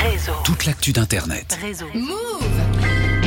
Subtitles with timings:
[0.00, 0.32] Réseau.
[0.44, 1.58] Toute l'actu d'Internet.
[1.60, 1.84] Réseau.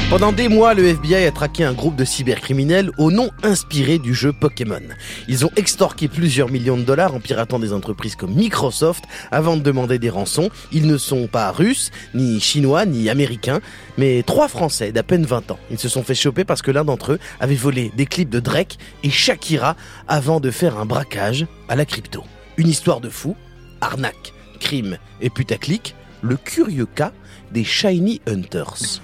[0.09, 4.15] Pendant des mois, le FBI a traqué un groupe de cybercriminels au nom inspiré du
[4.15, 4.82] jeu Pokémon.
[5.28, 9.62] Ils ont extorqué plusieurs millions de dollars en piratant des entreprises comme Microsoft avant de
[9.62, 10.50] demander des rançons.
[10.71, 13.62] Ils ne sont pas russes, ni chinois, ni américains,
[14.00, 15.60] mais trois Français d'à peine 20 ans.
[15.70, 18.40] Ils se sont fait choper parce que l'un d'entre eux avait volé des clips de
[18.40, 19.76] Drake et Shakira
[20.08, 22.24] avant de faire un braquage à la crypto.
[22.58, 23.36] Une histoire de fou,
[23.80, 27.12] arnaque, crime et putaclic, le curieux cas
[27.52, 29.02] des Shiny Hunters.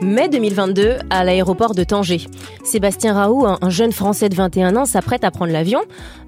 [0.00, 2.20] Mai 2022, à l'aéroport de Tanger.
[2.62, 5.80] Sébastien Raoult, un un jeune Français de 21 ans, s'apprête à prendre l'avion.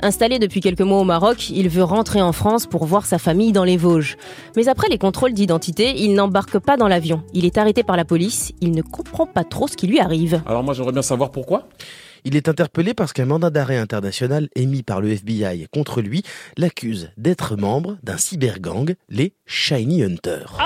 [0.03, 3.53] Installé depuis quelques mois au Maroc, il veut rentrer en France pour voir sa famille
[3.53, 4.17] dans les Vosges.
[4.57, 7.23] Mais après les contrôles d'identité, il n'embarque pas dans l'avion.
[7.33, 8.52] Il est arrêté par la police.
[8.61, 10.43] Il ne comprend pas trop ce qui lui arrive.
[10.47, 11.69] Alors moi j'aimerais bien savoir pourquoi?
[12.24, 16.23] Il est interpellé parce qu'un mandat d'arrêt international émis par le FBI contre lui
[16.56, 20.59] l'accuse d'être membre d'un cybergang, les Shiny Hunters.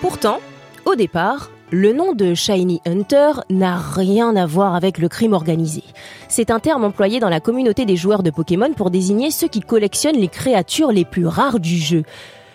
[0.00, 0.40] Pourtant,
[0.84, 5.82] au départ, le nom de Shiny Hunter n'a rien à voir avec le crime organisé.
[6.28, 9.60] C'est un terme employé dans la communauté des joueurs de Pokémon pour désigner ceux qui
[9.60, 12.02] collectionnent les créatures les plus rares du jeu.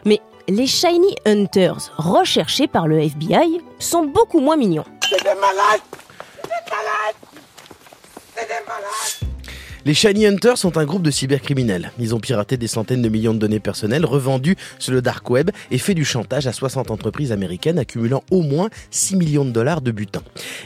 [0.06, 4.86] Mais les Shiny Hunters recherchés par le FBI sont beaucoup moins mignons.
[9.88, 11.94] Les Shiny Hunters sont un groupe de cybercriminels.
[11.98, 15.50] Ils ont piraté des centaines de millions de données personnelles, revendues sur le dark web
[15.72, 19.80] et fait du chantage à 60 entreprises américaines, accumulant au moins 6 millions de dollars
[19.80, 20.24] de butin.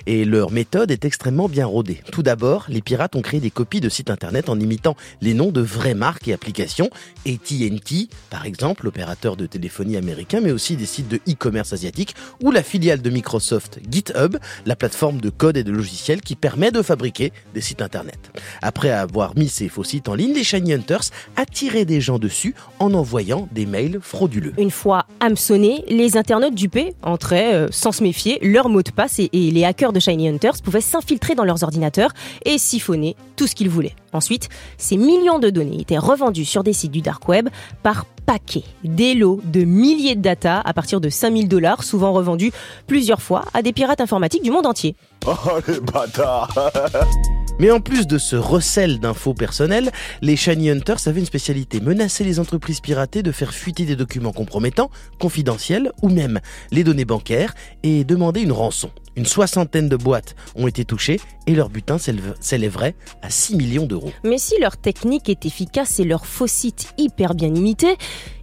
[0.07, 2.01] Et leur méthode est extrêmement bien rodée.
[2.11, 5.51] Tout d'abord, les pirates ont créé des copies de sites internet en imitant les noms
[5.51, 6.89] de vraies marques et applications.
[7.27, 12.49] AT&T, par exemple, l'opérateur de téléphonie américain, mais aussi des sites de e-commerce asiatiques ou
[12.49, 16.81] la filiale de Microsoft GitHub, la plateforme de code et de logiciels qui permet de
[16.81, 18.17] fabriquer des sites internet.
[18.63, 22.55] Après avoir mis ces faux sites en ligne, les Shiny Hunters attiraient des gens dessus
[22.79, 24.53] en envoyant des mails frauduleux.
[24.57, 29.19] Une fois hameçonnés, les internautes dupés entraient euh, sans se méfier leur mot de passe
[29.19, 32.11] et, et les hackers de Shiny Hunters pouvaient s'infiltrer dans leurs ordinateurs
[32.45, 33.95] et siphonner tout ce qu'ils voulaient.
[34.13, 34.47] Ensuite,
[34.77, 37.49] ces millions de données étaient revendus sur des sites du dark web
[37.83, 42.53] par paquets, des lots de milliers de data à partir de 5000 dollars, souvent revendus
[42.87, 44.95] plusieurs fois à des pirates informatiques du monde entier.
[45.27, 45.33] Oh
[45.67, 46.55] les bâtards
[47.61, 49.91] Mais en plus de ce recel d'infos personnelles,
[50.23, 54.31] les Shiny Hunters avaient une spécialité, menacer les entreprises piratées de faire fuiter des documents
[54.31, 54.89] compromettants,
[55.19, 56.39] confidentiels ou même
[56.71, 58.89] les données bancaires et demander une rançon.
[59.15, 63.85] Une soixantaine de boîtes ont été touchées et leur butin s'élève- s'élèverait à 6 millions
[63.85, 64.11] d'euros.
[64.23, 67.95] Mais si leur technique est efficace et leurs faux sites hyper bien imités,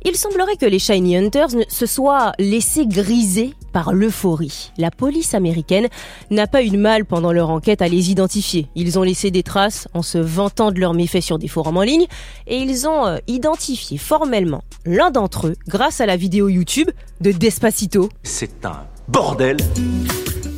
[0.04, 4.72] il semblerait que les Shiny Hunters se soient laissés griser par l'euphorie.
[4.78, 5.88] La police américaine
[6.30, 8.68] n'a pas eu de mal pendant leur enquête à les identifier.
[8.74, 11.82] Ils ont laissé des traces en se vantant de leurs méfaits sur des forums en
[11.82, 12.06] ligne
[12.46, 16.90] et ils ont euh, identifié formellement l'un d'entre eux grâce à la vidéo YouTube
[17.20, 18.08] de Despacito.
[18.22, 19.56] C'est un bordel.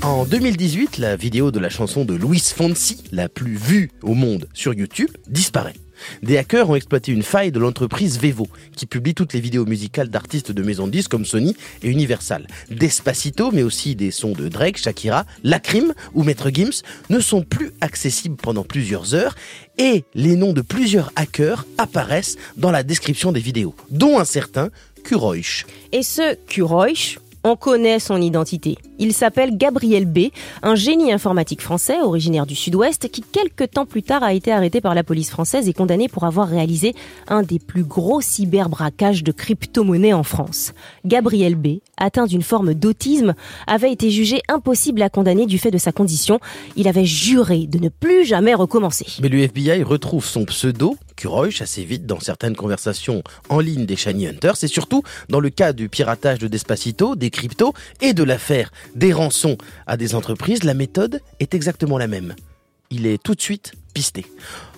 [0.02, 4.48] En 2018, la vidéo de la chanson de Luis Fonsi, la plus vue au monde
[4.54, 5.74] sur YouTube, disparaît.
[6.22, 10.08] Des hackers ont exploité une faille de l'entreprise Vevo, qui publie toutes les vidéos musicales
[10.08, 12.46] d'artistes de maisons de disques comme Sony et Universal.
[12.70, 17.72] Despacito, mais aussi des sons de Drake, Shakira, Lacrim ou Maître Gims ne sont plus
[17.80, 19.34] accessibles pendant plusieurs heures
[19.78, 24.70] et les noms de plusieurs hackers apparaissent dans la description des vidéos, dont un certain
[25.04, 25.66] Kuroish.
[25.92, 28.76] Et ce Kuroish, on connaît son identité.
[29.02, 30.28] Il s'appelle Gabriel B,
[30.62, 34.82] un génie informatique français originaire du sud-ouest qui quelques temps plus tard a été arrêté
[34.82, 36.94] par la police française et condamné pour avoir réalisé
[37.26, 40.74] un des plus gros cyberbraquages de crypto-monnaies en France.
[41.06, 43.32] Gabriel B, atteint d'une forme d'autisme,
[43.66, 46.38] avait été jugé impossible à condamner du fait de sa condition.
[46.76, 49.06] Il avait juré de ne plus jamais recommencer.
[49.22, 53.96] Mais le FBI retrouve son pseudo, Kuroish, assez vite dans certaines conversations en ligne des
[53.96, 57.72] Shiny Hunters et surtout dans le cas du piratage de Despacito, des cryptos
[58.02, 59.56] et de l'affaire des rançons
[59.86, 62.34] à des entreprises, la méthode est exactement la même.
[62.90, 64.26] Il est tout de suite pisté.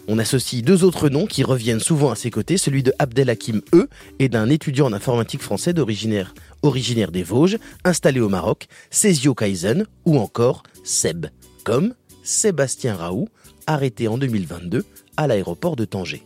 [0.08, 3.88] On associe deux autres noms qui reviennent souvent à ses côtés, celui de Abdelhakim E
[4.18, 9.86] et d'un étudiant en informatique français d'originaire originaire des Vosges, installé au Maroc, Césio Kaizen
[10.04, 11.26] ou encore Seb,
[11.64, 13.28] comme Sébastien Raoult,
[13.66, 14.84] arrêté en 2022
[15.16, 16.22] à l'aéroport de Tanger.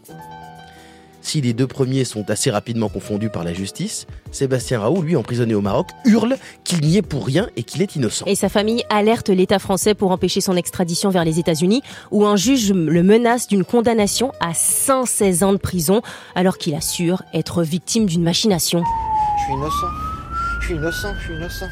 [1.27, 5.57] Si les deux premiers sont assez rapidement confondus par la justice, Sébastien Raoult, lui emprisonné
[5.57, 8.25] au Maroc, hurle qu'il n'y est pour rien et qu'il est innocent.
[8.27, 11.83] Et sa famille alerte l'État français pour empêcher son extradition vers les États-Unis,
[12.13, 16.01] où un juge le menace d'une condamnation à 116 ans de prison,
[16.37, 18.85] alors qu'il assure être victime d'une machination.
[19.39, 19.87] Je suis innocent.
[20.61, 21.67] Je suis innocent, je suis innocent.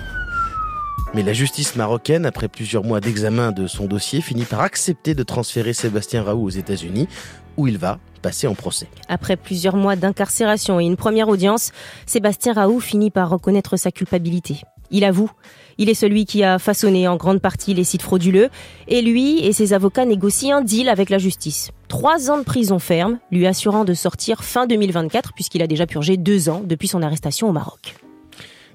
[1.14, 5.22] Mais la justice marocaine, après plusieurs mois d'examen de son dossier, finit par accepter de
[5.22, 7.06] transférer Sébastien Raoult aux États-Unis,
[7.56, 8.00] où il va
[9.08, 11.72] Après plusieurs mois d'incarcération et une première audience,
[12.06, 14.62] Sébastien Raoult finit par reconnaître sa culpabilité.
[14.90, 15.30] Il avoue,
[15.78, 18.48] il est celui qui a façonné en grande partie les sites frauduleux,
[18.86, 21.70] et lui et ses avocats négocient un deal avec la justice.
[21.88, 26.16] Trois ans de prison ferme, lui assurant de sortir fin 2024, puisqu'il a déjà purgé
[26.16, 28.03] deux ans depuis son arrestation au Maroc.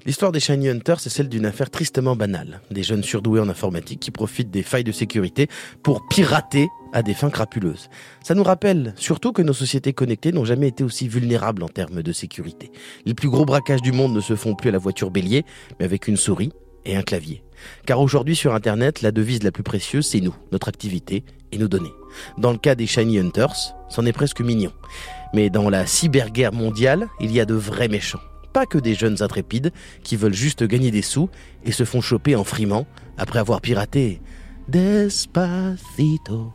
[0.06, 2.62] L'histoire des Shiny Hunters, c'est celle d'une affaire tristement banale.
[2.70, 5.48] Des jeunes surdoués en informatique qui profitent des failles de sécurité
[5.82, 7.90] pour pirater à des fins crapuleuses.
[8.24, 12.02] Ça nous rappelle surtout que nos sociétés connectées n'ont jamais été aussi vulnérables en termes
[12.02, 12.72] de sécurité.
[13.04, 15.44] Les plus gros braquages du monde ne se font plus à la voiture bélier,
[15.78, 16.52] mais avec une souris
[16.86, 17.42] et un clavier.
[17.84, 21.68] Car aujourd'hui sur Internet, la devise la plus précieuse, c'est nous, notre activité et nos
[21.68, 21.92] données.
[22.38, 24.72] Dans le cas des Shiny Hunters, c'en est presque mignon.
[25.34, 28.20] Mais dans la cyberguerre mondiale, il y a de vrais méchants
[28.52, 31.28] pas que des jeunes intrépides qui veulent juste gagner des sous
[31.64, 32.86] et se font choper en frimant
[33.16, 34.20] après avoir piraté
[34.68, 36.52] Despacito.